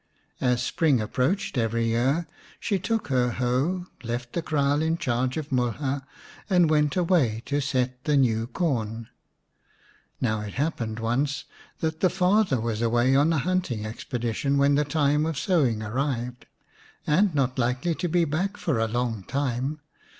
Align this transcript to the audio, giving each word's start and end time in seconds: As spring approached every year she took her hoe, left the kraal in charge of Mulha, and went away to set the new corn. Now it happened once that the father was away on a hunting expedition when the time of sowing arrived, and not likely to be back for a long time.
As 0.39 0.63
spring 0.63 0.99
approached 0.99 1.59
every 1.59 1.85
year 1.89 2.25
she 2.59 2.79
took 2.79 3.09
her 3.09 3.33
hoe, 3.33 3.85
left 4.01 4.33
the 4.33 4.41
kraal 4.41 4.81
in 4.81 4.97
charge 4.97 5.37
of 5.37 5.51
Mulha, 5.51 6.01
and 6.49 6.71
went 6.71 6.95
away 6.97 7.43
to 7.45 7.61
set 7.61 8.03
the 8.05 8.17
new 8.17 8.47
corn. 8.47 9.09
Now 10.19 10.39
it 10.41 10.55
happened 10.55 10.97
once 10.99 11.43
that 11.81 11.99
the 11.99 12.09
father 12.09 12.59
was 12.59 12.81
away 12.81 13.15
on 13.15 13.31
a 13.31 13.37
hunting 13.37 13.85
expedition 13.85 14.57
when 14.57 14.73
the 14.73 14.85
time 14.85 15.27
of 15.27 15.37
sowing 15.37 15.83
arrived, 15.83 16.47
and 17.05 17.35
not 17.35 17.59
likely 17.59 17.93
to 17.93 18.07
be 18.07 18.25
back 18.25 18.57
for 18.57 18.79
a 18.79 18.87
long 18.87 19.21
time. 19.25 19.81